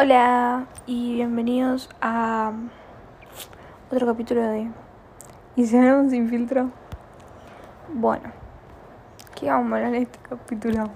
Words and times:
Hola 0.00 0.68
y 0.86 1.14
bienvenidos 1.14 1.90
a 2.00 2.52
otro 3.90 4.06
capítulo 4.06 4.42
de 4.42 4.70
¿Y 5.56 5.76
hablamos 5.76 6.12
sin 6.12 6.30
filtro? 6.30 6.70
Bueno, 7.92 8.30
¿qué 9.34 9.50
vamos 9.50 9.72
a 9.72 9.74
hablar 9.74 9.94
en 9.96 10.02
este 10.02 10.20
capítulo? 10.20 10.88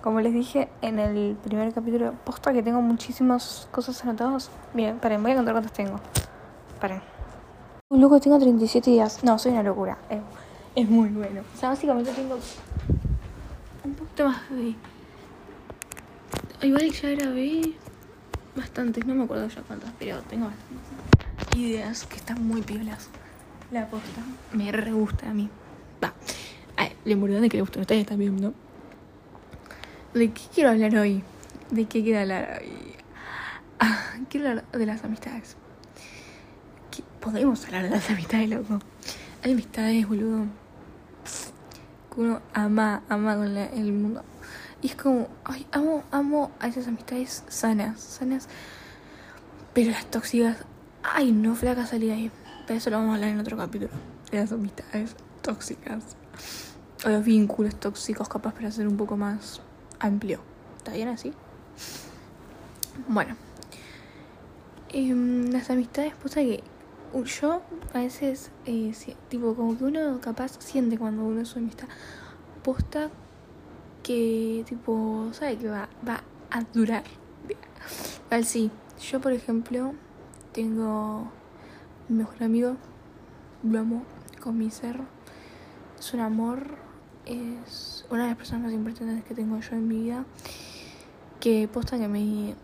Como 0.00 0.20
les 0.20 0.32
dije 0.32 0.68
en 0.80 1.00
el 1.00 1.36
primer 1.42 1.74
capítulo, 1.74 2.12
posta 2.24 2.52
que 2.52 2.62
tengo 2.62 2.80
muchísimas 2.80 3.66
cosas 3.72 4.00
anotadas. 4.04 4.48
Miren, 4.74 5.00
paren, 5.00 5.20
voy 5.20 5.32
a 5.32 5.34
contar 5.34 5.54
cuántas 5.54 5.72
tengo. 5.72 5.98
Paren. 6.80 7.02
Un 7.88 8.00
loco, 8.00 8.20
tengo 8.20 8.38
37 8.38 8.92
días. 8.92 9.24
No, 9.24 9.40
soy 9.40 9.50
una 9.50 9.64
locura. 9.64 9.98
Es, 10.08 10.20
es 10.76 10.88
muy 10.88 11.08
bueno. 11.08 11.40
O 11.52 11.58
sea, 11.58 11.70
básicamente 11.70 12.12
tengo 12.12 12.38
un 13.84 13.94
poquito 13.94 14.26
más 14.26 14.48
de 14.50 14.76
Igual 16.60 16.90
ya 16.90 17.10
grabé 17.10 17.72
bastantes, 18.58 19.06
no 19.06 19.14
me 19.14 19.24
acuerdo 19.24 19.48
ya 19.48 19.62
cuántas, 19.62 19.90
pero 19.98 20.20
tengo 20.22 20.46
bastantes 20.46 21.58
ideas 21.58 22.04
que 22.06 22.16
están 22.16 22.46
muy 22.46 22.62
piolas. 22.62 23.08
La 23.70 23.86
posta 23.88 24.20
me 24.52 24.70
re 24.72 24.92
gusta 24.92 25.30
a 25.30 25.34
mí. 25.34 25.48
Va. 26.02 26.12
Lo 27.04 27.12
importante 27.12 27.48
que 27.48 27.56
le 27.56 27.62
gusta, 27.62 27.80
ustedes 27.80 28.02
están 28.02 28.18
viendo. 28.18 28.52
¿De 30.14 30.30
qué 30.32 30.42
quiero 30.54 30.70
hablar 30.70 30.94
hoy? 30.96 31.22
¿De 31.70 31.84
qué 31.86 32.02
quiero 32.02 32.20
hablar 32.20 32.60
hoy? 32.60 32.72
Ah, 33.80 34.14
quiero 34.28 34.48
hablar 34.50 34.64
de 34.72 34.86
las 34.86 35.04
amistades. 35.04 35.56
Podemos 37.20 37.64
hablar 37.66 37.84
de 37.84 37.90
las 37.90 38.08
amistades, 38.10 38.48
loco. 38.50 38.78
Hay 39.42 39.52
amistades, 39.52 40.06
boludo. 40.08 40.46
Que 42.14 42.20
uno 42.20 42.40
ama, 42.54 43.02
ama 43.08 43.36
con 43.36 43.54
la- 43.54 43.66
el 43.66 43.92
mundo. 43.92 44.22
Y 44.80 44.88
es 44.88 44.94
como, 44.94 45.28
ay, 45.44 45.66
amo, 45.72 46.04
amo 46.10 46.52
a 46.60 46.68
esas 46.68 46.86
amistades 46.86 47.44
sanas, 47.48 48.00
sanas. 48.00 48.48
Pero 49.74 49.90
las 49.90 50.06
tóxicas, 50.06 50.58
ay, 51.02 51.32
no, 51.32 51.54
flaca 51.54 51.86
salida 51.86 52.14
ahí. 52.14 52.30
Pero 52.66 52.78
eso 52.78 52.90
lo 52.90 52.98
vamos 52.98 53.12
a 53.12 53.14
hablar 53.14 53.30
en 53.30 53.40
otro 53.40 53.56
capítulo. 53.56 53.90
De 54.30 54.38
las 54.38 54.52
amistades 54.52 55.16
tóxicas. 55.42 56.16
O 57.04 57.08
los 57.08 57.24
vínculos 57.24 57.74
tóxicos, 57.76 58.28
capaz 58.28 58.54
para 58.54 58.70
ser 58.70 58.86
un 58.86 58.96
poco 58.96 59.16
más 59.16 59.60
amplio. 59.98 60.40
¿Está 60.76 60.92
bien 60.92 61.08
así? 61.08 61.32
Bueno. 63.08 63.36
Em, 64.90 65.50
las 65.50 65.70
amistades, 65.70 66.14
pasa 66.14 66.40
que 66.40 66.62
yo 67.40 67.62
a 67.94 67.98
veces, 67.98 68.50
eh, 68.64 68.92
tipo, 69.28 69.54
como 69.54 69.76
que 69.76 69.84
uno 69.84 70.20
capaz 70.20 70.52
siente 70.60 70.98
cuando 70.98 71.24
uno 71.24 71.40
es 71.40 71.48
su 71.48 71.58
amistad. 71.58 71.88
Posta 72.62 73.10
que 74.08 74.64
tipo 74.66 75.28
sabe 75.32 75.58
que 75.58 75.68
va, 75.68 75.86
va 76.08 76.22
a 76.50 76.62
durar. 76.72 77.04
Igual 78.24 78.46
sí, 78.46 78.70
yo 79.02 79.20
por 79.20 79.32
ejemplo 79.32 79.92
tengo 80.52 81.30
mi 82.08 82.16
mejor 82.16 82.42
amigo, 82.42 82.76
lo 83.62 83.78
amo 83.78 84.04
con 84.40 84.56
mi 84.56 84.70
ser. 84.70 84.98
Es 85.98 86.14
un 86.14 86.20
amor, 86.20 86.76
es 87.26 88.06
una 88.08 88.22
de 88.22 88.28
las 88.28 88.38
personas 88.38 88.64
más 88.64 88.72
importantes 88.72 89.22
que 89.24 89.34
tengo 89.34 89.60
yo 89.60 89.76
en 89.76 89.86
mi 89.86 90.04
vida. 90.04 90.24
Que 91.38 91.68
posta 91.68 91.98
que 91.98 92.08
me, 92.08 92.54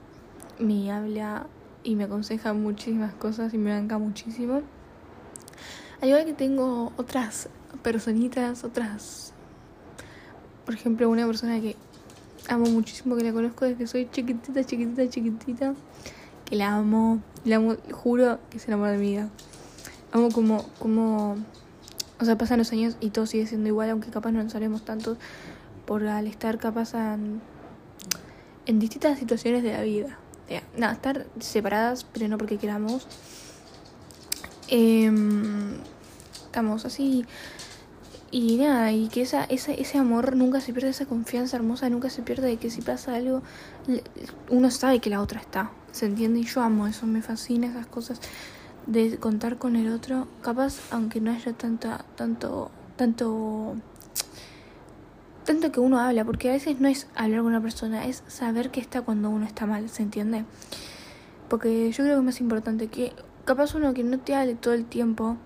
me 0.59 0.91
habla 0.91 1.47
y 1.83 1.95
me 1.95 2.05
aconseja 2.05 2.55
muchísimas 2.55 3.13
cosas 3.13 3.53
y 3.53 3.59
me 3.59 3.71
banca 3.71 3.99
muchísimo. 3.99 4.63
Al 6.01 6.09
igual 6.09 6.25
que 6.25 6.33
tengo 6.33 6.95
otras 6.97 7.51
personitas, 7.83 8.65
otras 8.65 9.34
por 10.65 10.75
ejemplo, 10.75 11.09
una 11.09 11.27
persona 11.27 11.61
que 11.61 11.77
amo 12.49 12.67
muchísimo, 12.67 13.17
que 13.17 13.25
la 13.25 13.33
conozco 13.33 13.65
desde 13.65 13.79
que 13.79 13.87
soy 13.87 14.09
chiquitita, 14.11 14.65
chiquitita, 14.65 15.09
chiquitita, 15.09 15.75
que 16.45 16.57
la 16.57 16.75
amo, 16.75 17.21
la 17.45 17.57
amo, 17.57 17.77
juro 17.93 18.39
que 18.51 18.59
es 18.59 18.69
el 18.69 18.75
amor 18.75 18.91
de 18.91 18.99
mi 18.99 19.11
vida. 19.11 19.29
Amo 20.13 20.31
como, 20.31 20.67
como, 20.79 21.37
o 22.21 22.25
sea, 22.25 22.39
pasan 22.39 22.59
los 22.59 22.73
años 22.73 22.97
y 23.01 23.11
todo 23.11 23.27
sigue 23.27 23.47
siendo 23.47 23.69
igual, 23.69 23.91
aunque 23.91 24.11
capaz 24.11 24.33
no 24.33 24.43
nos 24.43 24.55
haremos 24.55 24.85
tanto 24.85 25.17
por 25.87 26.07
al 26.07 26.27
estar 26.27 26.59
capaz 26.59 26.95
en, 26.95 27.41
en 28.67 28.79
distintas 28.79 29.19
situaciones 29.19 29.63
de 29.63 29.73
la 29.73 29.83
vida. 29.83 30.19
Nada, 30.77 30.93
estar 30.93 31.27
separadas, 31.41 32.05
pero 32.05 32.29
no 32.29 32.39
porque 32.39 32.59
queramos. 32.59 33.07
Em, 34.69 35.75
estamos 36.47 36.85
así 36.85 37.25
y 38.35 38.57
nada, 38.57 38.91
y 38.91 39.07
que 39.07 39.23
esa, 39.23 39.45
esa, 39.45 39.71
ese 39.71 39.97
amor 39.97 40.35
nunca 40.35 40.61
se 40.61 40.73
pierde, 40.73 40.89
esa 40.89 41.07
confianza 41.07 41.57
hermosa 41.57 41.89
nunca 41.89 42.11
se 42.11 42.21
pierde 42.23 42.49
de 42.49 42.57
que 42.57 42.69
si 42.69 42.83
pasa 42.83 43.15
algo, 43.15 43.43
uno 44.51 44.73
sabe 44.73 44.99
que 44.99 45.09
la 45.09 45.21
otra 45.21 45.39
está. 45.39 45.71
¿Se 45.93 46.07
entiende? 46.07 46.41
Y 46.41 46.43
yo 46.43 46.61
amo 46.61 46.89
eso, 46.89 47.07
me 47.07 47.23
fascina 47.23 47.69
esas 47.69 47.87
cosas 47.87 48.21
de 48.89 49.19
contar 49.19 49.57
con 49.57 49.77
el 49.77 49.89
otro. 49.89 50.27
Capaz, 50.43 50.81
aunque 50.91 51.21
no 51.21 51.31
haya 51.31 51.53
tanta, 51.53 52.05
tanto, 52.17 52.73
tanto, 52.97 53.77
tanto 55.45 55.71
que 55.71 55.79
uno 55.79 56.01
habla, 56.01 56.25
porque 56.25 56.51
a 56.51 56.55
veces 56.55 56.81
no 56.81 56.89
es 56.89 57.07
hablar 57.15 57.43
con 57.43 57.47
una 57.51 57.63
persona, 57.63 58.05
es 58.05 58.25
saber 58.27 58.73
que 58.73 58.81
está 58.81 59.03
cuando 59.03 59.31
uno 59.31 59.47
está 59.47 59.65
mal, 59.65 59.89
¿se 59.89 60.03
entiende? 60.03 60.45
Porque 61.49 61.89
yo 61.93 62.03
creo 62.03 62.17
que 62.17 62.19
es 62.19 62.25
más 62.25 62.41
importante 62.41 62.89
que 62.89 63.13
capaz 63.45 63.77
uno 63.77 63.95
que 63.95 64.03
no 64.03 64.19
te 64.19 64.35
hable 64.35 64.57
todo 64.57 64.75
el 64.75 64.87
tiempo, 64.87 65.37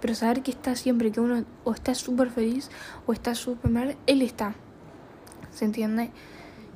pero 0.00 0.14
saber 0.14 0.42
que 0.42 0.50
está 0.50 0.76
siempre, 0.76 1.10
que 1.10 1.20
uno 1.20 1.44
o 1.64 1.72
está 1.72 1.94
súper 1.94 2.30
feliz 2.30 2.70
o 3.06 3.12
está 3.12 3.34
súper 3.34 3.70
mal, 3.70 3.96
él 4.06 4.22
está. 4.22 4.54
¿Se 5.52 5.64
entiende? 5.64 6.10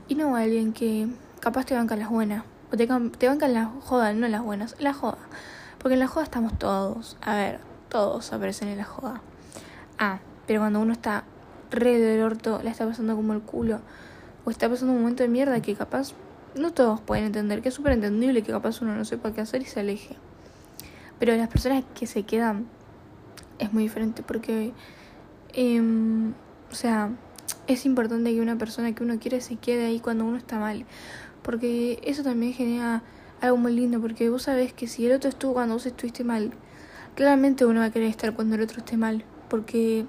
Y 0.09 0.15
no 0.15 0.37
alguien 0.37 0.73
que 0.73 1.09
capaz 1.41 1.67
te 1.67 1.75
banca 1.75 1.97
las 1.97 2.11
buenas. 2.11 2.45
O 2.73 2.77
te, 2.77 2.87
te 2.87 3.29
bancan 3.29 3.53
las 3.53 3.69
jodas, 3.81 4.15
no 4.15 4.29
las 4.29 4.43
buenas, 4.43 4.77
la 4.79 4.95
joda. 4.95 5.19
Porque 5.79 5.95
en 5.95 6.01
la 6.01 6.07
joda 6.07 6.25
estamos 6.25 6.59
todos. 6.59 7.17
A 7.21 7.35
ver, 7.35 7.61
todos 7.89 8.33
aparecen 8.33 8.69
en 8.69 8.79
la 8.79 8.85
joda. 8.85 9.21
Ah, 9.99 10.21
pero 10.47 10.61
cuando 10.61 10.81
uno 10.81 10.93
está 10.93 11.25
re 11.71 11.99
del 11.99 12.23
orto, 12.23 12.61
la 12.63 12.71
está 12.71 12.87
pasando 12.87 13.17
como 13.17 13.33
el 13.33 13.43
culo. 13.43 13.81
O 14.45 14.51
está 14.51 14.69
pasando 14.69 14.93
un 14.95 15.01
momento 15.01 15.23
de 15.23 15.29
mierda 15.29 15.61
que 15.61 15.75
capaz 15.75 16.13
no 16.55 16.73
todos 16.73 17.01
pueden 17.01 17.27
entender. 17.27 17.61
Que 17.63 17.69
es 17.69 17.75
súper 17.75 17.93
entendible 17.93 18.43
que 18.43 18.53
capaz 18.53 18.81
uno 18.83 18.95
no 18.95 19.05
sepa 19.05 19.33
qué 19.33 19.43
hacer 19.43 19.63
y 19.63 19.67
se 19.67 19.81
aleje. 19.81 20.17
Pero 21.19 21.37
las 21.37 21.49
personas 21.49 21.85
que 21.95 22.07
se 22.07 22.23
quedan 22.23 22.67
es 23.61 23.73
muy 23.73 23.85
diferente 23.85 24.23
porque, 24.23 24.73
em, 25.53 26.33
o 26.71 26.75
sea, 26.75 27.11
es 27.67 27.87
importante 27.87 28.33
que 28.35 28.41
una 28.41 28.57
persona 28.59 28.95
que 28.95 29.03
uno 29.05 29.19
quiere 29.19 29.41
se 29.41 29.57
quede 29.57 29.87
ahí 29.87 30.01
cuando 30.01 30.25
uno 30.25 30.37
está 30.37 30.59
mal. 30.59 30.85
Porque 31.43 32.01
eso 32.05 32.23
también 32.23 32.53
genera 32.53 33.03
algo 33.41 33.57
muy 33.57 33.73
lindo, 33.75 34.01
porque 34.01 34.29
vos 34.31 34.43
sabés 34.43 34.73
que 34.73 34.87
si 34.87 35.07
el 35.07 35.13
otro 35.13 35.31
estuvo 35.31 35.55
cuando 35.55 35.75
vos 35.75 35.87
estuviste 35.87 36.25
mal, 36.25 36.53
claramente 37.15 37.65
uno 37.65 37.81
va 37.81 37.87
a 37.87 37.91
querer 37.91 38.09
estar 38.09 38.35
cuando 38.35 38.57
el 38.57 38.63
otro 38.63 38.79
esté 38.79 38.97
mal. 38.97 39.25
Porque 39.49 40.05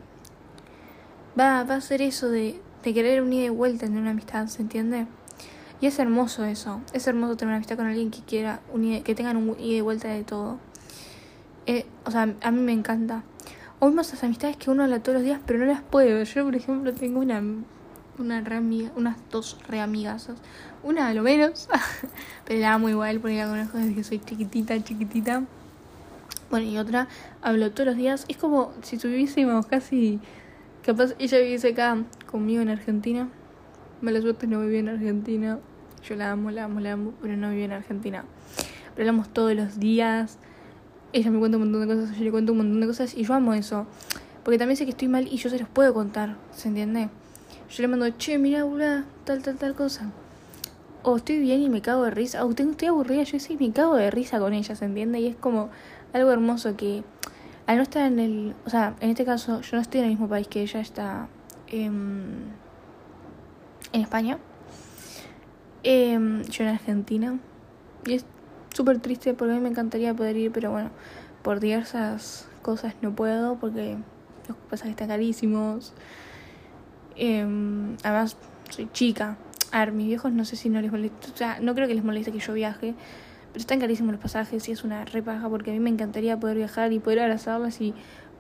va, 1.39 1.63
va 1.63 1.75
a 1.75 1.81
ser 1.81 2.01
eso 2.01 2.29
de, 2.29 2.59
de 2.83 2.93
querer 2.93 3.21
un 3.21 3.31
ida 3.33 3.45
y 3.45 3.49
vuelta 3.49 3.85
en 3.85 3.97
una 3.97 4.11
amistad, 4.11 4.47
¿se 4.47 4.61
entiende? 4.61 5.07
Y 5.79 5.87
es 5.87 5.97
hermoso 5.99 6.45
eso. 6.45 6.81
Es 6.93 7.07
hermoso 7.07 7.35
tener 7.37 7.49
una 7.49 7.57
amistad 7.57 7.77
con 7.77 7.87
alguien 7.87 8.11
que 8.11 8.21
quiera 8.21 8.59
un 8.73 8.83
ida- 8.83 9.03
que 9.03 9.15
tengan 9.15 9.37
un 9.37 9.49
ida 9.59 9.77
y 9.77 9.81
vuelta 9.81 10.09
de 10.09 10.23
todo. 10.23 10.59
Eh, 11.65 11.85
o 12.05 12.11
sea, 12.11 12.33
a 12.41 12.51
mí 12.51 12.61
me 12.61 12.73
encanta. 12.73 13.23
O 13.79 13.87
vemos 13.87 14.07
esas 14.07 14.23
amistades 14.23 14.57
que 14.57 14.69
uno 14.69 14.83
habla 14.83 15.01
todos 15.01 15.15
los 15.15 15.23
días, 15.23 15.39
pero 15.45 15.59
no 15.59 15.65
las 15.65 15.81
puede 15.81 16.13
ver. 16.13 16.27
Yo, 16.27 16.43
por 16.45 16.55
ejemplo, 16.55 16.93
tengo 16.93 17.19
una, 17.19 17.41
una 18.19 18.41
re 18.41 18.55
amiga, 18.55 18.91
unas 18.95 19.17
dos 19.31 19.57
re. 19.67 19.81
Una 20.83 21.07
a 21.07 21.13
lo 21.13 21.23
menos, 21.23 21.67
pero 22.45 22.59
la 22.59 22.73
amo 22.73 22.89
igual 22.89 23.19
porque 23.19 23.37
la 23.37 23.47
conozco 23.47 23.77
desde 23.77 23.95
que 23.95 24.03
soy 24.03 24.19
chiquitita, 24.19 24.83
chiquitita. 24.83 25.43
Bueno, 26.49 26.67
y 26.67 26.77
otra, 26.77 27.07
hablo 27.41 27.71
todos 27.71 27.87
los 27.87 27.97
días. 27.97 28.25
Es 28.27 28.37
como 28.37 28.73
si 28.81 28.97
tuviésemos 28.97 29.65
casi. 29.67 30.19
Capaz 30.85 31.13
ella 31.19 31.37
viviese 31.39 31.69
acá 31.69 31.97
conmigo 32.29 32.61
en 32.61 32.69
Argentina. 32.69 33.29
Mala 34.01 34.21
suerte 34.21 34.47
no 34.47 34.59
vive 34.61 34.79
en 34.79 34.89
Argentina. 34.89 35.59
Yo 36.03 36.15
la 36.15 36.31
amo, 36.31 36.51
la 36.51 36.65
amo, 36.65 36.79
la 36.79 36.93
amo, 36.93 37.13
pero 37.21 37.37
no 37.37 37.51
vive 37.51 37.65
en 37.65 37.71
Argentina. 37.71 38.25
Pero 38.95 39.09
hablamos 39.09 39.29
todos 39.29 39.55
los 39.55 39.79
días. 39.79 40.39
Ella 41.13 41.31
me 41.31 41.39
cuenta 41.39 41.57
un 41.57 41.63
montón 41.63 41.87
de 41.87 41.95
cosas, 41.95 42.17
yo 42.17 42.23
le 42.23 42.31
cuento 42.31 42.51
un 42.53 42.59
montón 42.59 42.79
de 42.79 42.87
cosas 42.87 43.13
y 43.15 43.23
yo 43.23 43.33
amo 43.33 43.53
eso. 43.53 43.85
Porque 44.43 44.57
también 44.57 44.77
sé 44.77 44.85
que 44.85 44.91
estoy 44.91 45.07
mal 45.07 45.27
y 45.27 45.37
yo 45.37 45.49
se 45.49 45.59
los 45.59 45.67
puedo 45.67 45.93
contar, 45.93 46.37
¿se 46.51 46.69
entiende? 46.69 47.09
Yo 47.69 47.81
le 47.81 47.87
mando, 47.87 48.09
che, 48.17 48.37
mira, 48.37 48.63
boluda, 48.63 49.05
tal, 49.23 49.41
tal, 49.41 49.57
tal 49.57 49.75
cosa. 49.75 50.11
O 51.03 51.17
estoy 51.17 51.39
bien 51.39 51.61
y 51.61 51.69
me 51.69 51.81
cago 51.81 52.03
de 52.03 52.11
risa. 52.11 52.43
O 52.45 52.51
estoy 52.51 52.87
aburrida, 52.87 53.23
yo 53.23 53.39
sí 53.39 53.57
me 53.59 53.71
cago 53.71 53.95
de 53.95 54.11
risa 54.11 54.39
con 54.39 54.53
ella, 54.53 54.75
¿se 54.75 54.85
entiende? 54.85 55.19
Y 55.19 55.27
es 55.27 55.35
como 55.35 55.69
algo 56.13 56.31
hermoso 56.31 56.75
que 56.75 57.03
al 57.67 57.77
no 57.77 57.83
estar 57.83 58.05
en 58.05 58.19
el... 58.19 58.55
O 58.65 58.69
sea, 58.69 58.95
en 58.99 59.09
este 59.09 59.25
caso 59.25 59.61
yo 59.61 59.77
no 59.77 59.81
estoy 59.81 59.99
en 60.01 60.05
el 60.07 60.11
mismo 60.11 60.27
país 60.27 60.47
que 60.47 60.61
ella, 60.61 60.81
está 60.81 61.27
em, 61.67 62.49
en 63.93 64.01
España. 64.01 64.37
Em, 65.83 66.43
yo 66.43 66.63
en 66.63 66.69
Argentina. 66.69 67.39
Y 68.05 68.13
es 68.13 68.25
súper 68.81 68.97
triste 68.97 69.35
porque 69.35 69.53
a 69.53 69.55
mí 69.55 69.61
me 69.61 69.69
encantaría 69.69 70.11
poder 70.15 70.35
ir, 70.37 70.51
pero 70.51 70.71
bueno, 70.71 70.89
por 71.43 71.59
diversas 71.59 72.47
cosas 72.63 72.95
no 73.03 73.13
puedo 73.13 73.57
porque 73.57 73.95
los 74.47 74.57
pasajes 74.69 74.91
están 74.91 75.07
carísimos. 75.07 75.93
Em, 77.15 77.95
además, 78.03 78.37
soy 78.71 78.89
chica. 78.91 79.37
A 79.71 79.79
ver, 79.81 79.91
mis 79.91 80.07
viejos 80.07 80.31
no 80.31 80.45
sé 80.45 80.55
si 80.55 80.69
no 80.69 80.81
les 80.81 80.91
molesta. 80.91 81.27
O 81.31 81.37
sea, 81.37 81.59
no 81.61 81.75
creo 81.75 81.87
que 81.87 81.93
les 81.93 82.03
moleste 82.03 82.31
que 82.31 82.39
yo 82.39 82.53
viaje. 82.53 82.95
Pero 83.51 83.59
están 83.59 83.79
carísimos 83.79 84.13
los 84.13 84.21
pasajes 84.21 84.67
y 84.67 84.71
es 84.71 84.83
una 84.83 85.05
repaja 85.05 85.47
porque 85.47 85.69
a 85.69 85.73
mí 85.73 85.79
me 85.79 85.91
encantaría 85.91 86.39
poder 86.39 86.57
viajar 86.57 86.91
y 86.91 86.99
poder 86.99 87.19
abrazarlas 87.19 87.81
y 87.81 87.93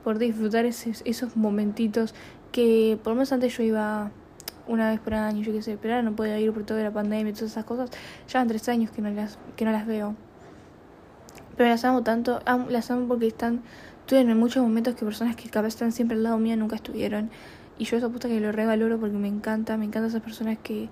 poder 0.03 0.17
disfrutar 0.17 0.65
esos 0.65 1.37
momentitos 1.37 2.15
que 2.51 2.97
por 3.03 3.11
lo 3.11 3.17
menos 3.17 3.31
antes 3.31 3.55
yo 3.55 3.61
iba 3.61 4.09
una 4.67 4.89
vez 4.89 4.99
por 4.99 5.13
año, 5.13 5.41
yo 5.43 5.51
qué 5.51 5.61
sé, 5.61 5.77
pero 5.79 5.95
ahora 5.95 6.09
no 6.09 6.15
puedo 6.15 6.35
ir 6.37 6.51
por 6.51 6.63
toda 6.63 6.81
la 6.81 6.91
pandemia 6.91 7.31
y 7.31 7.33
todas 7.33 7.51
esas 7.51 7.65
cosas. 7.65 7.91
Ya 8.27 8.39
van 8.39 8.47
tres 8.47 8.67
años 8.69 8.89
que 8.91 9.01
no 9.01 9.09
las, 9.11 9.37
que 9.55 9.65
no 9.65 9.71
las 9.71 9.85
veo. 9.85 10.15
Pero 11.57 11.69
las 11.69 11.83
amo 11.85 12.03
tanto, 12.03 12.41
las 12.69 12.91
amo 12.91 13.07
porque 13.07 13.27
están, 13.27 13.61
tuvieron 14.05 14.31
en 14.31 14.39
muchos 14.39 14.63
momentos 14.63 14.95
que 14.95 15.05
personas 15.05 15.35
que 15.35 15.49
capaz 15.49 15.69
están 15.69 15.91
siempre 15.91 16.17
al 16.17 16.23
lado 16.23 16.37
mío 16.37 16.55
nunca 16.57 16.75
estuvieron. 16.75 17.29
Y 17.77 17.85
yo 17.85 17.97
esa 17.97 18.09
puta 18.09 18.27
que 18.27 18.39
lo 18.39 18.51
regaloro 18.51 18.99
porque 18.99 19.17
me 19.17 19.27
encanta, 19.27 19.77
me 19.77 19.85
encantan 19.85 20.09
esas 20.09 20.21
personas 20.21 20.57
que, 20.61 20.89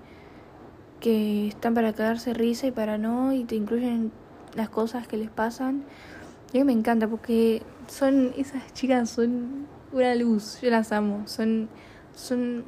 que 1.00 1.48
están 1.48 1.74
para 1.74 1.92
quedarse 1.92 2.34
risa 2.34 2.66
y 2.66 2.70
para 2.72 2.98
no, 2.98 3.32
y 3.32 3.44
te 3.44 3.54
incluyen 3.54 4.12
las 4.54 4.68
cosas 4.68 5.06
que 5.06 5.16
les 5.16 5.30
pasan. 5.30 5.84
Y 6.52 6.58
a 6.58 6.60
mí 6.60 6.64
me 6.64 6.78
encanta 6.78 7.06
porque 7.06 7.62
son, 7.86 8.32
esas 8.36 8.72
chicas 8.74 9.10
son 9.10 9.66
una 9.92 10.14
luz, 10.14 10.60
yo 10.60 10.70
las 10.70 10.92
amo, 10.92 11.22
son, 11.26 11.68
son, 12.14 12.64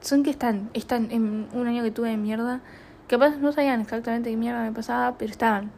son 0.00 0.22
que 0.22 0.30
están, 0.30 0.70
están 0.74 1.10
en 1.10 1.48
un 1.52 1.66
año 1.66 1.82
que 1.82 1.90
tuve 1.90 2.10
de 2.10 2.16
mierda, 2.16 2.60
capaz 3.08 3.36
no 3.36 3.52
sabían 3.52 3.80
exactamente 3.80 4.30
qué 4.30 4.36
mierda 4.36 4.62
me 4.62 4.72
pasaba, 4.72 5.16
pero 5.18 5.30
estaban, 5.30 5.70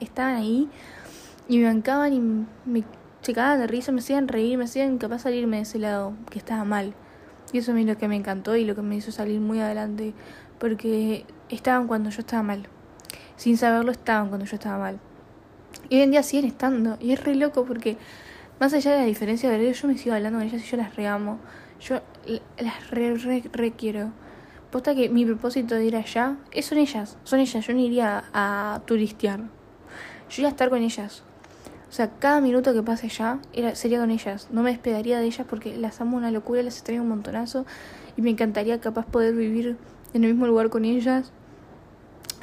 estaban 0.00 0.36
ahí 0.36 0.68
y 1.48 1.58
me 1.58 1.64
bancaban 1.66 2.12
y 2.12 2.20
me 2.68 2.84
checaban 3.22 3.58
de 3.58 3.66
risa, 3.66 3.92
me 3.92 4.00
hacían 4.00 4.28
reír, 4.28 4.56
me 4.58 4.64
hacían 4.64 4.98
capaz 4.98 5.20
salirme 5.20 5.56
de 5.56 5.62
ese 5.62 5.78
lado 5.78 6.14
que 6.30 6.38
estaba 6.38 6.64
mal. 6.64 6.94
Y 7.52 7.58
eso 7.58 7.76
es 7.76 7.86
lo 7.86 7.96
que 7.96 8.08
me 8.08 8.16
encantó 8.16 8.56
y 8.56 8.64
lo 8.64 8.74
que 8.74 8.82
me 8.82 8.96
hizo 8.96 9.12
salir 9.12 9.40
muy 9.40 9.60
adelante, 9.60 10.14
porque 10.58 11.24
estaban 11.48 11.86
cuando 11.86 12.10
yo 12.10 12.20
estaba 12.20 12.42
mal. 12.42 12.68
Sin 13.36 13.56
saberlo 13.56 13.92
estaban 13.92 14.28
cuando 14.28 14.46
yo 14.46 14.56
estaba 14.56 14.78
mal. 14.78 14.98
Y 15.88 15.96
hoy 15.96 16.02
en 16.02 16.10
día 16.10 16.22
siguen 16.22 16.46
estando. 16.46 16.96
Y 17.00 17.12
es 17.12 17.22
re 17.22 17.34
loco 17.34 17.64
porque, 17.64 17.96
más 18.58 18.72
allá 18.72 18.92
de 18.92 18.98
la 18.98 19.04
diferencia 19.04 19.50
de 19.50 19.60
ellos, 19.60 19.80
yo 19.80 19.88
me 19.88 19.98
sigo 19.98 20.14
hablando 20.14 20.38
con 20.38 20.48
ellas 20.48 20.62
y 20.62 20.66
yo 20.66 20.76
las 20.76 20.96
reamo. 20.96 21.38
Yo 21.80 22.00
las 22.58 22.90
re, 22.90 23.14
re, 23.52 23.72
quiero. 23.72 24.10
Posta 24.70 24.94
que 24.94 25.08
mi 25.08 25.24
propósito 25.24 25.74
de 25.74 25.84
ir 25.84 25.96
allá 25.96 26.36
es 26.50 26.66
son 26.66 26.78
ellas. 26.78 27.18
Son 27.24 27.38
ellas. 27.38 27.66
Yo 27.66 27.74
no 27.74 27.80
iría 27.80 28.24
a 28.32 28.80
turistear. 28.86 29.40
Yo 30.28 30.34
iría 30.36 30.48
a 30.48 30.50
estar 30.50 30.70
con 30.70 30.82
ellas. 30.82 31.22
O 31.88 31.92
sea, 31.92 32.10
cada 32.18 32.40
minuto 32.40 32.72
que 32.74 32.82
pase 32.82 33.06
allá 33.06 33.38
era, 33.52 33.74
sería 33.74 34.00
con 34.00 34.10
ellas. 34.10 34.48
No 34.50 34.62
me 34.62 34.70
despedaría 34.70 35.18
de 35.18 35.26
ellas 35.26 35.46
porque 35.48 35.76
las 35.76 36.00
amo 36.00 36.16
una 36.16 36.30
locura, 36.30 36.62
las 36.62 36.76
extraño 36.76 37.02
un 37.02 37.08
montonazo. 37.08 37.64
Y 38.16 38.22
me 38.22 38.30
encantaría 38.30 38.80
capaz 38.80 39.06
poder 39.06 39.34
vivir 39.34 39.76
en 40.14 40.24
el 40.24 40.30
mismo 40.32 40.46
lugar 40.46 40.70
con 40.70 40.84
ellas. 40.84 41.32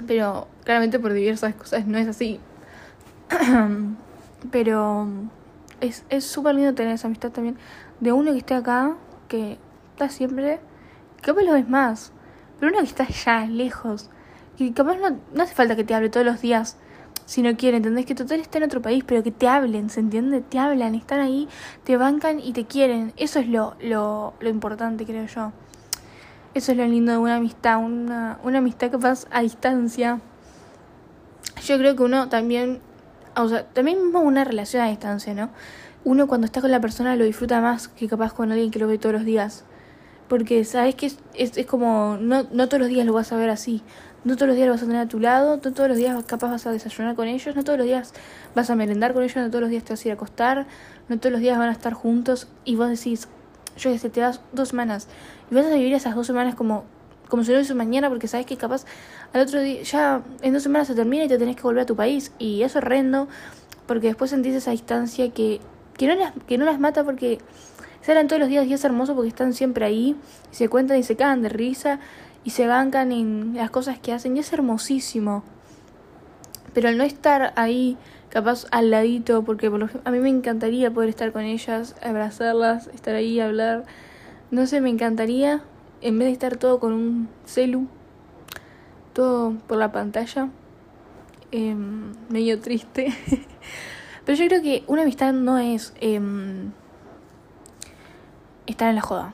Pero 0.08 0.48
claramente 0.64 1.00
por 1.00 1.14
diversas 1.14 1.56
cosas 1.56 1.86
no 1.86 1.98
es 1.98 2.08
así. 2.08 2.40
Pero 4.52 5.08
es 5.82 6.24
súper 6.24 6.56
lindo 6.56 6.74
tener 6.74 6.94
esa 6.94 7.08
amistad 7.08 7.32
también 7.32 7.58
de 8.00 8.12
uno 8.12 8.32
que 8.32 8.40
esté 8.40 8.54
acá, 8.54 8.96
que 9.28 9.58
está 9.92 10.10
siempre, 10.10 10.60
capaz 11.22 11.44
lo 11.44 11.54
ves 11.54 11.68
más, 11.70 12.12
pero 12.60 12.72
uno 12.72 12.82
que 12.82 12.88
está 12.88 13.04
allá, 13.04 13.46
lejos, 13.48 14.10
y 14.58 14.72
capaz 14.72 14.98
no, 14.98 15.18
no 15.34 15.44
hace 15.44 15.56
falta 15.56 15.76
que 15.76 15.84
te 15.84 15.94
hable 15.94 16.10
todos 16.10 16.26
los 16.26 16.42
días 16.42 16.78
si 17.34 17.42
no 17.42 17.58
quiere, 17.58 17.78
¿entendés? 17.78 18.06
Que 18.06 18.14
total 18.14 18.42
está 18.42 18.60
en 18.60 18.66
otro 18.66 18.80
país, 18.80 19.04
pero 19.08 19.24
que 19.24 19.32
te 19.32 19.48
hablen, 19.48 19.90
¿se 19.90 20.00
entiende? 20.00 20.42
Te 20.42 20.60
hablan, 20.60 20.94
están 20.94 21.20
ahí, 21.20 21.50
te 21.84 21.98
bancan 21.98 22.40
y 22.40 22.54
te 22.54 22.66
quieren. 22.66 23.12
Eso 23.18 23.40
es 23.40 23.48
lo, 23.48 23.74
lo, 23.82 24.36
lo 24.40 24.50
importante, 24.50 25.04
creo 25.04 25.26
yo. 25.26 25.52
Eso 26.54 26.74
es 26.74 26.78
lo 26.78 26.86
lindo 26.86 27.12
de 27.12 27.18
una 27.18 27.38
amistad, 27.38 27.80
una, 27.80 28.38
una 28.44 28.60
amistad 28.60 28.92
capaz 28.92 29.26
a 29.32 29.42
distancia. 29.42 30.22
Yo 31.66 31.80
creo 31.80 31.96
que 31.96 32.04
uno 32.04 32.30
también 32.30 32.82
o 33.36 33.50
sea, 33.50 33.66
también 33.66 34.04
mismo 34.04 34.20
una 34.20 34.44
relación 34.44 34.84
a 34.84 34.90
distancia, 34.90 35.34
¿no? 35.34 35.50
Uno 36.04 36.28
cuando 36.28 36.46
está 36.46 36.62
con 36.62 36.70
la 36.70 36.82
persona 36.82 37.16
lo 37.16 37.26
disfruta 37.26 37.62
más 37.62 37.88
que 37.88 38.08
capaz 38.08 38.32
con 38.32 38.52
alguien 38.52 38.70
que 38.70 38.78
lo 38.78 38.86
ve 38.86 39.00
todos 39.00 39.14
los 39.14 39.26
días. 39.26 39.66
Porque 40.28 40.66
sabes 40.66 40.94
que 40.94 41.08
es, 41.08 41.18
es, 41.34 41.66
como, 41.66 42.20
no, 42.22 42.46
no 42.52 42.68
todos 42.68 42.82
los 42.82 42.90
días 42.90 43.08
lo 43.08 43.14
vas 43.14 43.32
a 43.32 43.38
ver 43.38 43.50
así. 43.50 43.82
No 44.24 44.36
todos 44.36 44.48
los 44.48 44.56
días 44.56 44.68
lo 44.68 44.74
vas 44.74 44.84
a 44.84 44.86
tener 44.86 45.02
a 45.02 45.08
tu 45.08 45.20
lado, 45.20 45.60
no 45.64 45.74
todos 45.74 45.90
los 45.90 45.98
días 45.98 46.24
capaz 46.26 46.50
vas 46.50 46.66
a 46.66 46.72
desayunar 46.72 47.16
con 47.16 47.28
ellos, 47.28 47.56
no 47.56 47.64
todos 47.64 47.78
los 47.78 47.86
días 47.86 48.14
vas 48.56 48.70
a 48.70 48.76
merendar 48.76 49.14
con 49.14 49.24
ellos, 49.24 49.36
no 49.36 49.50
todos 49.50 49.62
los 49.62 49.70
días 49.70 49.84
te 49.84 49.94
vas 49.94 50.04
a 50.04 50.08
ir 50.08 50.12
a 50.12 50.16
acostar, 50.16 50.66
no 51.10 51.18
todos 51.20 51.32
los 51.32 51.42
días 51.42 51.58
van 51.58 51.70
a 51.70 51.74
estar 51.74 51.94
juntos 51.94 52.48
y 52.64 52.76
vos 52.76 52.90
decís, 52.90 53.28
yo 53.78 53.92
que 53.92 54.00
sé, 54.00 54.10
te 54.10 54.22
das 54.22 54.42
dos 54.54 54.70
semanas 54.70 55.08
y 55.52 55.56
vas 55.56 55.66
a 55.66 55.76
vivir 55.76 55.94
esas 55.94 56.16
dos 56.16 56.28
semanas 56.28 56.56
como 56.56 56.86
como 57.34 57.44
si 57.44 57.52
no 57.52 57.60
hizo 57.60 57.74
mañana, 57.74 58.10
porque 58.10 58.28
sabes 58.28 58.46
que 58.46 58.58
capaz 58.58 58.86
al 59.34 59.42
otro 59.42 59.60
día, 59.60 59.82
ya 59.82 60.22
en 60.44 60.54
dos 60.54 60.62
semanas 60.62 60.88
se 60.88 60.94
termina 60.94 61.24
y 61.24 61.28
te 61.28 61.40
tenés 61.40 61.56
que 61.56 61.64
volver 61.64 61.82
a 61.82 61.86
tu 61.88 61.96
país. 61.96 62.32
Y 62.38 62.62
eso 62.62 62.78
es 62.78 62.86
horrendo, 62.86 63.28
porque 63.88 64.06
después 64.06 64.30
sentís 64.30 64.54
esa 64.54 64.70
distancia 64.70 65.32
que, 65.32 65.60
que, 65.98 66.06
no, 66.06 66.14
las, 66.14 66.34
que 66.48 66.60
no 66.60 66.66
las 66.66 66.80
mata 66.80 67.04
porque 67.04 67.40
salen 68.04 68.28
todos 68.28 68.40
los 68.40 68.50
días 68.50 68.68
y 68.68 68.74
es 68.74 68.84
hermoso 68.84 69.16
porque 69.16 69.30
están 69.30 69.54
siempre 69.54 69.84
ahí, 69.84 70.16
y 70.52 70.56
se 70.56 70.70
cuentan 70.70 71.00
y 71.00 71.04
se 71.04 71.16
cagan 71.16 71.42
de 71.42 71.50
risa, 71.50 72.00
y 72.44 72.50
se 72.52 72.68
bancan 72.68 73.12
en 73.12 73.56
las 73.56 73.70
cosas 73.70 74.00
que 74.00 74.14
hacen, 74.14 74.36
y 74.36 74.40
es 74.40 74.52
hermosísimo. 74.54 75.44
Pero 76.74 76.90
al 76.90 76.98
no 76.98 77.04
estar 77.04 77.54
ahí, 77.56 77.98
capaz 78.30 78.66
al 78.72 78.90
ladito, 78.90 79.44
porque 79.44 79.70
por 79.70 79.90
a 80.04 80.12
mí 80.12 80.20
me 80.20 80.30
encantaría 80.30 80.92
poder 80.92 81.10
estar 81.10 81.32
con 81.32 81.44
ellas, 81.44 81.96
abrazarlas, 82.02 82.88
estar 82.88 83.16
ahí, 83.16 83.40
hablar. 83.40 83.86
No 84.52 84.66
sé, 84.66 84.82
me 84.82 84.90
encantaría, 84.90 85.62
en 86.02 86.18
vez 86.20 86.28
de 86.28 86.32
estar 86.34 86.58
todo 86.58 86.80
con 86.80 86.94
un 86.94 87.30
celu, 87.46 87.88
todo 89.14 89.54
por 89.68 89.78
la 89.78 89.92
pantalla, 89.92 90.50
em, 91.52 92.14
medio 92.30 92.60
triste. 92.60 93.14
Pero 94.26 94.38
yo 94.38 94.48
creo 94.48 94.62
que 94.62 94.84
una 94.88 95.04
amistad 95.04 95.34
no 95.34 95.58
es 95.58 95.94
em, 96.02 96.72
estar 98.66 98.90
en 98.90 98.96
la 98.96 99.02
joda. 99.02 99.34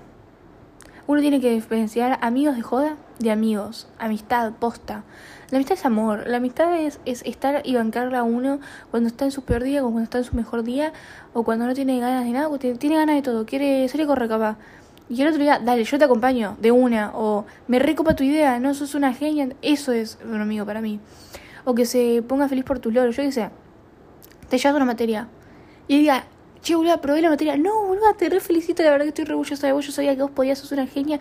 Uno 1.09 1.21
tiene 1.21 1.41
que 1.41 1.49
diferenciar 1.49 2.19
amigos 2.21 2.55
de 2.55 2.61
joda 2.61 2.95
de 3.17 3.31
amigos, 3.31 3.87
amistad, 3.97 4.53
posta. 4.53 5.03
La 5.49 5.57
amistad 5.57 5.75
es 5.75 5.83
amor, 5.83 6.25
la 6.27 6.37
amistad 6.37 6.79
es, 6.79 6.99
es 7.05 7.23
estar 7.23 7.63
y 7.65 7.73
bancarla 7.73 8.19
a 8.19 8.23
uno 8.23 8.59
cuando 8.91 9.09
está 9.09 9.25
en 9.25 9.31
su 9.31 9.41
peor 9.41 9.63
día, 9.63 9.83
o 9.83 9.85
cuando 9.85 10.03
está 10.03 10.19
en 10.19 10.23
su 10.23 10.35
mejor 10.35 10.61
día, 10.61 10.93
o 11.33 11.41
cuando 11.41 11.65
no 11.65 11.73
tiene 11.73 11.99
ganas 11.99 12.25
de 12.25 12.29
nada, 12.29 12.47
o 12.47 12.59
tiene 12.59 12.95
ganas 12.95 13.15
de 13.15 13.23
todo, 13.23 13.47
quiere 13.47 13.87
salir 13.89 14.03
a 14.03 14.07
correr. 14.07 14.55
Y 15.09 15.19
el 15.23 15.29
otro 15.29 15.41
día, 15.41 15.57
dale, 15.57 15.83
yo 15.83 15.97
te 15.97 16.05
acompaño 16.05 16.57
de 16.61 16.71
una. 16.71 17.11
O 17.15 17.45
me 17.67 17.79
recopa 17.79 18.15
tu 18.15 18.23
idea, 18.23 18.59
no 18.59 18.75
sos 18.75 18.93
una 18.93 19.11
genia. 19.11 19.49
Eso 19.63 19.91
es 19.91 20.19
un 20.23 20.39
amigo 20.39 20.63
para 20.63 20.79
mí. 20.79 20.99
O 21.65 21.73
que 21.73 21.87
se 21.87 22.21
ponga 22.21 22.47
feliz 22.47 22.65
por 22.65 22.77
tus 22.77 22.93
logros. 22.93 23.15
Yo 23.15 23.23
qué 23.23 23.31
sé, 23.31 23.49
te 24.47 24.59
llevas 24.59 24.75
una 24.75 24.85
materia. 24.85 25.27
Y 25.87 25.97
diga, 25.97 26.25
che, 26.61 26.75
boludo, 26.75 26.99
probé 27.01 27.21
la 27.21 27.29
materia. 27.29 27.57
No, 27.57 27.85
boludo, 27.85 28.13
te 28.17 28.29
re 28.29 28.39
felicito. 28.39 28.83
La 28.83 28.91
verdad 28.91 29.05
que 29.05 29.09
estoy 29.09 29.25
re 29.25 29.33
orgullosa 29.33 29.67
de 29.67 29.73
vos. 29.73 29.85
Yo 29.85 29.91
sabía 29.91 30.15
que 30.15 30.21
vos 30.21 30.31
podías, 30.31 30.59
sos 30.59 30.71
una 30.71 30.87
genia. 30.87 31.19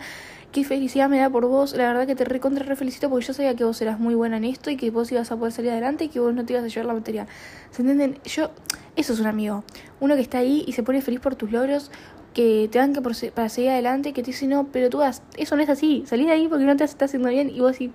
Qué 0.51 0.63
felicidad 0.63 1.09
me 1.09 1.19
da 1.19 1.29
por 1.29 1.45
vos. 1.45 1.73
La 1.73 1.87
verdad 1.87 2.07
que 2.07 2.15
te 2.15 2.25
re 2.25 2.39
contra 2.39 2.65
re 2.65 2.75
felicito 2.75 3.09
porque 3.09 3.27
yo 3.27 3.33
sabía 3.33 3.55
que 3.55 3.63
vos 3.63 3.79
eras 3.81 3.99
muy 3.99 4.15
buena 4.15 4.37
en 4.37 4.45
esto 4.45 4.71
y 4.71 4.77
que 4.77 4.89
vos 4.89 5.11
ibas 5.11 5.31
a 5.31 5.37
poder 5.37 5.53
salir 5.53 5.71
adelante 5.71 6.05
y 6.05 6.09
que 6.09 6.19
vos 6.19 6.33
no 6.33 6.45
te 6.45 6.53
ibas 6.53 6.65
a 6.65 6.67
llevar 6.67 6.85
la 6.85 6.93
materia. 6.93 7.27
¿Se 7.71 7.81
entienden? 7.81 8.19
Yo, 8.25 8.49
eso 8.95 9.13
es 9.13 9.19
un 9.19 9.27
amigo. 9.27 9.63
Uno 9.99 10.15
que 10.15 10.21
está 10.21 10.39
ahí 10.39 10.63
y 10.65 10.73
se 10.73 10.83
pone 10.83 11.01
feliz 11.01 11.19
por 11.19 11.35
tus 11.35 11.51
logros 11.51 11.91
que 12.33 12.69
te 12.71 12.79
dan 12.79 12.93
que 12.93 13.01
para 13.01 13.49
seguir 13.49 13.71
adelante, 13.71 14.13
que 14.13 14.21
te 14.21 14.27
dicen, 14.27 14.49
no, 14.49 14.67
pero 14.71 14.89
tú 14.89 14.99
vas, 14.99 15.23
eso 15.35 15.55
no 15.55 15.63
es 15.63 15.69
así, 15.69 16.03
salí 16.05 16.25
de 16.25 16.31
ahí 16.31 16.47
porque 16.47 16.63
no 16.63 16.75
te 16.75 16.83
está 16.83 17.05
haciendo 17.05 17.29
bien 17.29 17.49
y 17.49 17.59
vos 17.59 17.73
decís, 17.73 17.91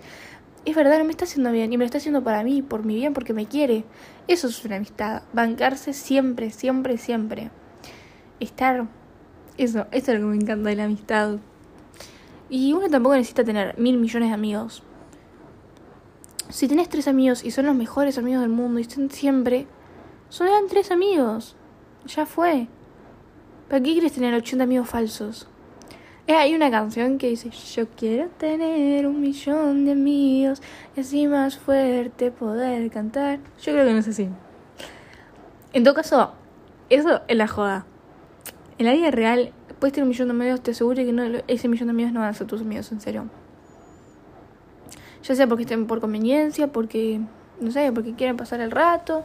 es 0.65 0.75
verdad, 0.75 0.99
no 0.99 1.05
me 1.05 1.11
está 1.11 1.25
haciendo 1.25 1.53
bien 1.53 1.73
y 1.73 1.77
me 1.77 1.85
lo 1.85 1.87
está 1.87 1.99
haciendo 1.99 2.25
para 2.25 2.43
mí, 2.43 2.63
por 2.63 2.85
mi 2.85 2.97
bien, 2.97 3.13
porque 3.13 3.33
me 3.33 3.47
quiere. 3.47 3.85
Eso 4.29 4.49
es 4.49 4.65
una 4.65 4.77
amistad, 4.77 5.23
bancarse 5.33 5.93
siempre, 5.93 6.51
siempre, 6.51 6.97
siempre. 6.97 7.51
Estar, 8.41 8.87
eso, 9.59 9.87
eso 9.91 10.13
es 10.13 10.21
lo 10.21 10.27
que 10.27 10.37
me 10.37 10.37
encanta 10.37 10.71
de 10.71 10.77
la 10.77 10.85
amistad. 10.85 11.39
Y 12.49 12.73
uno 12.73 12.89
tampoco 12.89 13.17
necesita 13.17 13.45
tener 13.45 13.79
mil 13.79 13.99
millones 13.99 14.31
de 14.31 14.35
amigos. 14.35 14.83
Si 16.49 16.69
tenés 16.69 16.89
tres 16.89 17.09
amigos 17.09 17.45
y 17.45 17.51
son 17.51 17.67
los 17.67 17.75
mejores 17.75 18.17
amigos 18.17 18.43
del 18.43 18.51
mundo 18.51 18.79
y 18.79 18.83
están 18.83 19.11
siempre, 19.11 19.67
son 20.29 20.49
tres 20.69 20.91
amigos. 20.91 21.57
Ya 22.07 22.27
fue. 22.27 22.69
¿Para 23.69 23.83
qué 23.83 23.93
quieres 23.93 24.13
tener 24.13 24.35
80 24.35 24.65
amigos 24.65 24.89
falsos? 24.89 25.49
Hay 26.27 26.55
una 26.55 26.71
canción 26.71 27.19
que 27.19 27.29
dice, 27.29 27.51
yo 27.51 27.87
quiero 27.91 28.31
tener 28.31 29.07
un 29.07 29.21
millón 29.21 29.85
de 29.85 29.93
amigos 29.93 30.63
y 30.97 31.01
así 31.01 31.27
más 31.27 31.59
fuerte 31.59 32.31
poder 32.31 32.91
cantar. 32.91 33.41
Yo 33.63 33.73
creo 33.73 33.85
que 33.85 33.93
no 33.93 33.99
es 33.99 34.09
así. 34.09 34.31
En 35.75 35.85
todo 35.85 35.93
caso, 35.93 36.33
eso 36.89 37.21
es 37.29 37.37
la 37.37 37.47
joda. 37.47 37.85
En 38.79 38.87
la 38.87 38.95
vida 38.95 39.11
real, 39.11 39.53
puedes 39.79 39.93
tener 39.93 40.05
un 40.05 40.09
millón 40.09 40.29
de 40.29 40.35
amigos, 40.35 40.63
te 40.63 40.71
aseguro 40.71 40.97
que 40.97 41.13
no, 41.13 41.25
ese 41.47 41.69
millón 41.69 41.89
de 41.89 41.91
amigos 41.91 42.13
no 42.13 42.21
van 42.21 42.31
a 42.31 42.33
ser 42.33 42.47
tus 42.47 42.63
amigos, 42.63 42.91
en 42.91 43.03
serio. 43.03 43.29
Ya 45.23 45.35
sea 45.35 45.47
porque 45.47 45.65
estén 45.65 45.87
por 45.87 46.01
conveniencia, 46.01 46.69
porque, 46.69 47.21
no 47.61 47.71
sé, 47.71 47.93
porque 47.93 48.15
quieren 48.15 48.39
pasar 48.39 48.61
el 48.63 48.71
rato, 48.71 49.25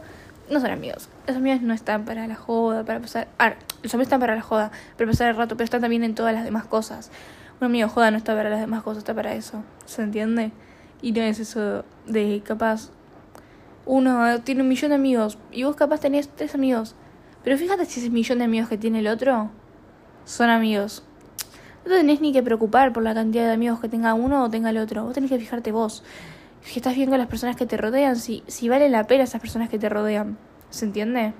no 0.50 0.60
son 0.60 0.70
amigos. 0.70 1.08
Los 1.26 1.36
amigos 1.36 1.62
no 1.62 1.72
están 1.72 2.04
para 2.04 2.26
la 2.26 2.34
joda, 2.34 2.84
para 2.84 3.00
pasar. 3.00 3.28
Ah, 3.38 3.54
los 3.82 3.94
amigos 3.94 4.06
están 4.06 4.20
para 4.20 4.34
la 4.34 4.42
joda, 4.42 4.70
para 4.98 5.10
pasar 5.10 5.28
el 5.28 5.36
rato, 5.36 5.56
pero 5.56 5.64
están 5.64 5.80
también 5.80 6.04
en 6.04 6.14
todas 6.14 6.34
las 6.34 6.44
demás 6.44 6.66
cosas. 6.66 7.10
un 7.60 7.66
amigo 7.66 7.88
joda 7.88 8.10
no 8.10 8.16
está 8.16 8.34
para 8.34 8.50
las 8.50 8.60
demás 8.60 8.82
cosas, 8.82 8.98
está 8.98 9.14
para 9.14 9.34
eso. 9.34 9.62
¿Se 9.86 10.02
entiende? 10.02 10.50
Y 11.02 11.12
no 11.12 11.22
es 11.22 11.38
eso 11.38 11.84
de 12.06 12.42
capaz. 12.44 12.90
Uno 13.86 14.40
tiene 14.40 14.62
un 14.62 14.68
millón 14.68 14.90
de 14.90 14.96
amigos 14.96 15.38
y 15.52 15.62
vos 15.62 15.76
capaz 15.76 16.00
tenés 16.00 16.28
tres 16.28 16.54
amigos. 16.54 16.94
Pero 17.42 17.56
fíjate 17.56 17.86
si 17.86 18.00
ese 18.00 18.10
millón 18.10 18.38
de 18.38 18.44
amigos 18.44 18.68
que 18.68 18.76
tiene 18.76 18.98
el 18.98 19.06
otro 19.06 19.50
son 20.24 20.50
amigos. 20.50 21.04
No 21.84 21.92
te 21.92 21.96
tenés 21.96 22.20
ni 22.20 22.32
que 22.32 22.42
preocupar 22.42 22.92
por 22.92 23.02
la 23.02 23.14
cantidad 23.14 23.46
de 23.46 23.52
amigos 23.52 23.80
que 23.80 23.88
tenga 23.88 24.12
uno 24.14 24.44
o 24.44 24.50
tenga 24.50 24.70
el 24.70 24.78
otro. 24.78 25.04
Vos 25.04 25.14
tenés 25.14 25.30
que 25.30 25.38
fijarte 25.38 25.72
vos. 25.72 26.02
Que 26.62 26.78
estás 26.78 26.94
viendo 26.94 27.14
a 27.14 27.18
las 27.18 27.26
personas 27.26 27.56
que 27.56 27.66
te 27.66 27.76
rodean, 27.76 28.16
si, 28.16 28.42
si 28.46 28.68
valen 28.68 28.92
la 28.92 29.06
pena 29.06 29.24
esas 29.24 29.40
personas 29.40 29.68
que 29.68 29.78
te 29.78 29.88
rodean. 29.88 30.38
¿Se 30.70 30.84
entiende? 30.84 31.32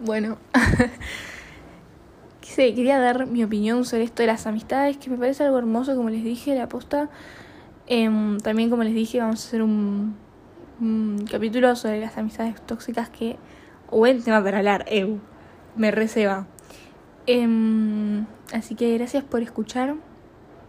Bueno. 0.00 0.38
quería 2.56 2.98
dar 2.98 3.26
mi 3.26 3.44
opinión 3.44 3.84
sobre 3.84 4.04
esto 4.04 4.22
de 4.22 4.28
las 4.28 4.46
amistades, 4.46 4.96
que 4.96 5.10
me 5.10 5.18
parece 5.18 5.44
algo 5.44 5.58
hermoso, 5.58 5.94
como 5.94 6.10
les 6.10 6.24
dije, 6.24 6.54
la 6.54 6.68
posta. 6.68 7.10
Em, 7.86 8.38
también, 8.38 8.70
como 8.70 8.82
les 8.82 8.94
dije, 8.94 9.20
vamos 9.20 9.44
a 9.44 9.48
hacer 9.48 9.62
un, 9.62 10.16
capítulo 11.30 11.74
sobre 11.76 12.00
las 12.00 12.16
amistades 12.18 12.60
tóxicas 12.62 13.08
que. 13.08 13.36
Buen 13.90 14.22
tema 14.22 14.42
para 14.42 14.58
hablar, 14.58 14.84
eu. 14.88 15.20
Me 15.76 15.90
receba. 15.90 16.46
Em, 17.26 18.26
así 18.52 18.74
que 18.74 18.96
gracias 18.96 19.22
por 19.22 19.42
escuchar. 19.42 19.94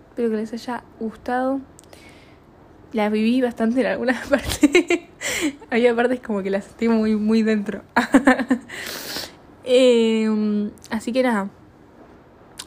Espero 0.09 0.29
que 0.29 0.35
les 0.35 0.53
haya 0.53 0.83
gustado. 0.99 1.61
La 2.97 3.09
viví 3.09 3.41
bastante 3.41 3.81
en 3.81 3.85
algunas 3.85 4.27
partes. 4.29 5.01
Había 5.69 5.95
partes 5.95 6.19
como 6.19 6.41
que 6.41 6.49
las 6.49 6.65
sentí 6.65 6.89
muy, 6.89 7.15
muy 7.15 7.43
dentro. 7.43 7.83
Em, 9.63 10.71
así 10.89 11.11
que 11.11 11.21
nada. 11.21 11.51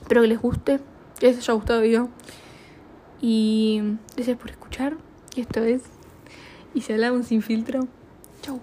Espero 0.00 0.20
que 0.20 0.28
les 0.28 0.38
guste, 0.38 0.78
que 1.18 1.26
les 1.26 1.38
haya 1.38 1.54
gustado 1.54 1.80
el 1.80 1.88
video. 1.88 2.10
Y 3.20 3.82
gracias 4.14 4.38
por 4.38 4.50
escuchar. 4.50 4.98
Y 5.34 5.40
esto 5.40 5.64
es. 5.64 5.82
Y 6.74 6.82
se 6.82 6.92
hablamos 6.92 7.26
sin 7.26 7.42
filtro. 7.42 7.88
Chau. 8.42 8.60